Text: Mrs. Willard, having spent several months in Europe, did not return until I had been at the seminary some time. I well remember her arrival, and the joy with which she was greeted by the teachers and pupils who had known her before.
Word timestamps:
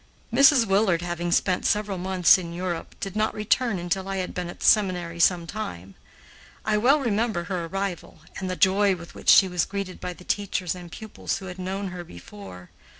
Mrs. 0.33 0.65
Willard, 0.65 1.03
having 1.03 1.31
spent 1.31 1.63
several 1.63 1.99
months 1.99 2.39
in 2.39 2.53
Europe, 2.53 2.95
did 2.99 3.15
not 3.15 3.35
return 3.35 3.77
until 3.77 4.07
I 4.07 4.15
had 4.15 4.33
been 4.33 4.49
at 4.49 4.59
the 4.61 4.65
seminary 4.65 5.19
some 5.19 5.45
time. 5.45 5.93
I 6.65 6.75
well 6.79 6.99
remember 6.99 7.43
her 7.43 7.65
arrival, 7.67 8.21
and 8.39 8.49
the 8.49 8.55
joy 8.55 8.95
with 8.95 9.13
which 9.13 9.29
she 9.29 9.47
was 9.47 9.63
greeted 9.63 9.99
by 9.99 10.13
the 10.13 10.23
teachers 10.23 10.73
and 10.73 10.91
pupils 10.91 11.37
who 11.37 11.45
had 11.45 11.59
known 11.59 11.89
her 11.89 12.03
before. 12.03 12.71